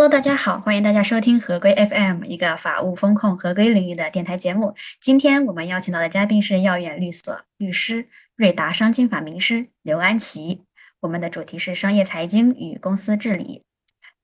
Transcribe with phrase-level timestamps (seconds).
[0.00, 4.74] Hello，大家好，欢迎大家收听合规 FM，一个法务风控合规领域的电台节目。
[4.98, 10.62] 今天我们邀请到的嘉宾是耀远律所律师、瑞达商经法名师刘安琪。
[11.00, 13.60] 我们的主题是商业财经与公司治理。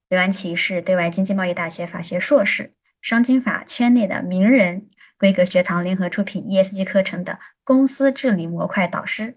[0.09, 2.73] 刘安琪是对外经济贸易大学法学硕士，
[3.03, 4.89] 商经法圈内的名人，
[5.19, 9.35] 规格学堂联合出品 ESG 课程的公司治理模块导师。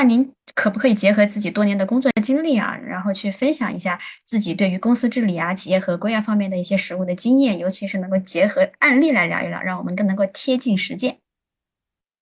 [0.00, 11.18] 那您可不可以结合自己多年的工作经历啊，然后去分享一下自己对于公司治理啊、企业合规啊方面的一些实务的经验，尤其是能够结合案例来聊一聊，让我们更能够贴近实践。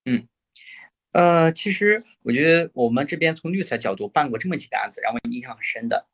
[0.07, 0.27] 嗯，
[1.13, 6.09] 呃，其实我觉得我们这边从律师角度办过这么几个案子，让我印象很深的，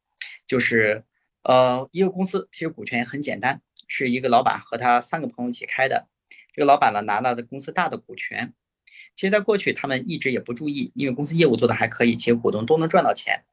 [0.47, 1.03] 就是
[1.45, 6.09] 呃，一个公司其实股权也很简单，是一个老板和他三个朋友一起开的，
[6.53, 8.53] 这个老板呢拿了的公司大的股权。
[9.17, 13.45] 其实，在过去，他们一直也不注意，因为公司业务做的还可以，企业股东都能赚到钱。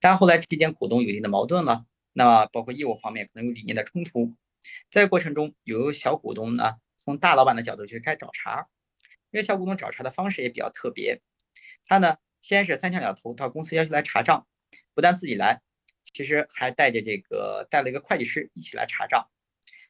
[0.00, 4.34] 但后来之间股东有一定的矛盾了，那么包括业务方面可能有理念的冲突，
[4.90, 8.68] 在过程中有个小股东呢，从大老板的角度去开始找茬。
[9.30, 11.20] 因为小股东找茬的方式也比较特别，
[11.86, 14.46] 他呢先是三枪两头到公司要求来查账，
[14.94, 15.60] 不但自己来，
[16.14, 19.28] 其实还带着这个带了一个会计师一起来查账。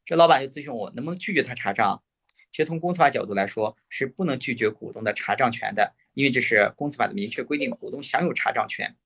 [0.05, 2.03] 这老板就咨询我能不能拒绝他查账。
[2.51, 8.97] 其实从公司法角度来说，是不能拒绝股东的查账权的，因为这是公司法的明确规定，股东享有查账权。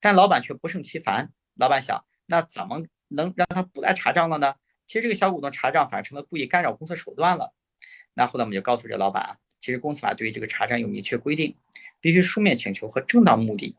[0.00, 4.54] 但老板却不胜其烦，老板想，那怎么能让他不来查账了呢？
[4.86, 7.54] 其实这个小股东查账反而成了故意干扰公司手段了。
[8.14, 11.56] 那后来我们就告诉这老板啊，其实公司法对于这个查账有明确规定，
[12.00, 13.76] 必须书面请求和正当目的。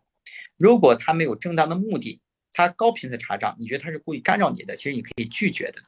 [0.57, 2.21] 如果他没有正当的目的，
[2.53, 5.81] 他高频次查账，你觉得他是故意干扰你的，其实你可以拒绝的。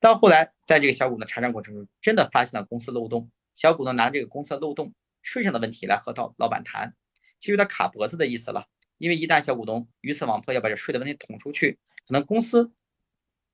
[0.00, 3.30] 到后来，在这个小股东查账过程中，真的发现了公司漏洞。
[3.54, 6.94] 小股东拿这个公司漏洞、税上的问题来和到老板谈，
[7.38, 8.66] 其实有点卡脖子的意思了。
[8.98, 12.72] 因为一旦小股东鱼死网破，要把这税的问题捅出去，可能公司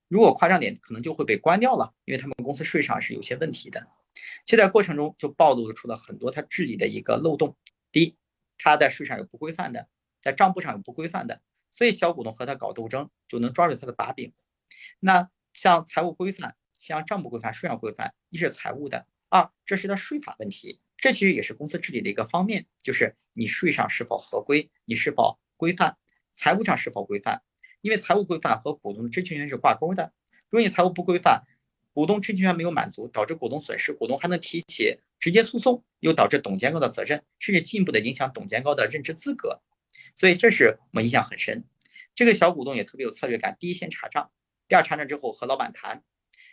[0.08, 3.88] 如果夸张点，可能就会被关掉了，因为他们公司税上是有些问题的。
[4.44, 7.56] 其实在过程中就暴露出了很多他治理的一个漏洞。
[7.90, 8.16] 第一，
[8.56, 9.88] 他在税上有不规范的，
[10.20, 14.32] 在账簿上有不规范的，所以小股东和他搞斗争就能抓住他的把柄。
[15.00, 15.30] 那。
[15.52, 25.96] 像财务规范、像账簿规范、税项规范，一是财务的，二这是的税法问题，这其实也是公司治理的一个方面，就是你税上是否合规，你是否规范，
[26.32, 27.42] 财务上是否规范，
[27.82, 30.12] 因为财务规范和股东的知情权是挂钩的。
[30.48, 31.44] 如果你财务不规范，
[31.92, 39.60] 股东知情权没有满足，导致股东损失，股东还能提起直接诉讼，又导致董监高的责任，甚至进一步的影响董监高的任职资格。
[40.16, 41.64] 所以这是我们印象很深。
[42.14, 44.30] 这个小股东也特别有策略感，第一先查账。
[44.66, 46.02] 第二查账之后和老板谈，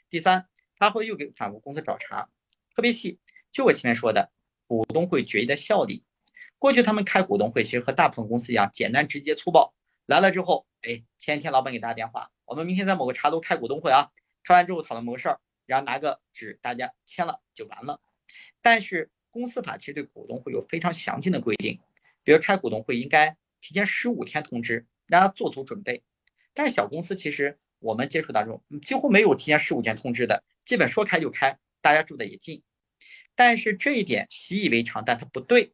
[0.09, 0.47] 第三
[0.77, 2.27] 他会又给反复公司找茬，
[2.75, 3.19] 特别细。
[3.51, 4.31] 就我前面说的，
[4.67, 6.03] 股东会决议的效力，
[6.59, 9.73] 过去他们开股东会其实和大部分公司一样，简单直接粗暴。
[10.05, 14.11] 来了之后，哎，前一天老板给打电话，我们明天在某个茶楼开股东会啊，
[14.43, 17.99] 开完之后讨论某个事儿，然后拿个纸大家签了就完了。
[18.61, 21.79] 但是公司法其实对股东会有非常详尽的规定，
[22.23, 26.03] 比如开股东会应该提前十五天通知，让他做足准备。
[26.53, 27.57] 但是小公司其实。
[27.79, 32.63] 我们接触当中几乎没有提前十五天通知的，基本说开就开，大家住的也近。
[33.35, 35.73] 但是这一点习以为常，但它不对。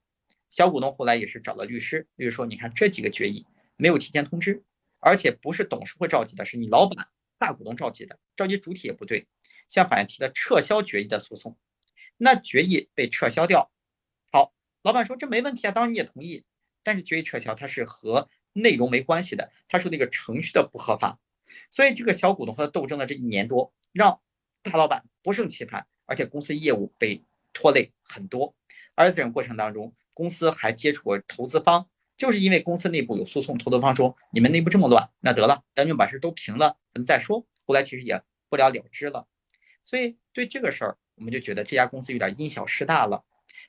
[0.50, 4.63] 小股东后来也是找了律师，律师说：“你看这几个决议没有提前通知，
[5.00, 7.08] 而且不是董事会召集的，是你老板
[7.40, 9.25] 大股东召集的，召集主体也不对，
[9.68, 11.58] 向法院提了撤销决议的诉讼。
[12.18, 13.72] 那决议被撤销掉，
[14.31, 14.53] 好，
[14.84, 16.44] 老板说这没问题啊，当然你也同意。
[16.84, 21.18] 但是决议撤销它是和内容没关系的，他说那个程序的不合法。”
[21.69, 24.19] 所以，这个小股东和他斗争的这一年多，让
[24.62, 28.56] 大老板不胜其烦，而且公司业务被拖累很多。
[28.96, 37.46] 而在这种过程当中，公司还接触过投资方，就是因为公司内部有诉讼，投资方说你们内部这么乱，那得了，咱就把事都平了，咱们再说。
[37.66, 39.28] 后来其实也不了了之了。
[39.81, 43.24] 所以对这个事儿，我们就觉得这家公司有点因小失大了，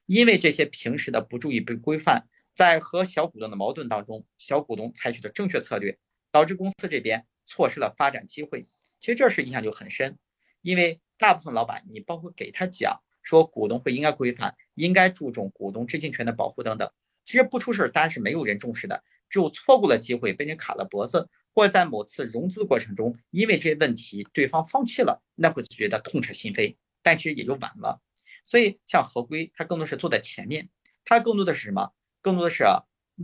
[0.07, 5.99] 因为这些平时的不注意被规范，在和小股东的矛盾当中，小股东采取的正确策略，
[6.31, 7.27] 导致公司这边。
[7.45, 8.67] 错失了发展机会，
[9.01, 10.19] 其实这事印象就很深，
[10.63, 16.91] 因为大部分老板，你包括给他讲说股东会应该规范，应该注重股东知情权的保护等等，
[17.25, 28.01] 其实不出事儿，当然是没有人重视的，只有错过了机会，被人卡了脖子，或者在某次融资过程中，因为这些问题对方放弃了，那会觉得痛彻心扉，但其实也就晚了。
[28.45, 30.69] 所以像合规，它更多是坐在前面，
[31.05, 31.93] 它更多的是什么？
[32.21, 32.65] 更多的是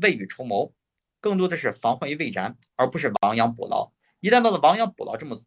[0.01, 0.73] 未雨绸缪，
[1.21, 3.93] 更多的是防患于未然，而不是亡羊补牢。
[4.21, 5.39] 一旦到了亡羊补牢这么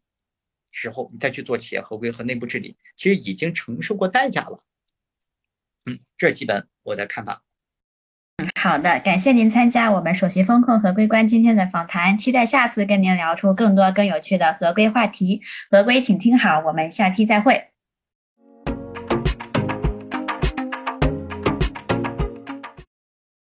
[0.70, 4.64] 时候，你再去做企业合规和内部治理，其实已经承受过代价了。
[5.86, 7.42] 嗯，这基本我的看法。
[8.60, 15.40] 好的，感谢您参加我们首席风控合规官今天的访谈，期待下次跟您聊出更多更有趣的合规话题。
[15.70, 17.73] 合规，请听好，我们下期再会。